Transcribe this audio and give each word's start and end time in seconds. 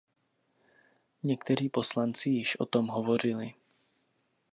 Někteří 1.23 1.69
poslanci 1.69 2.29
již 2.29 2.59
o 2.59 2.65
tom 2.65 2.87
hovořili. 2.87 3.53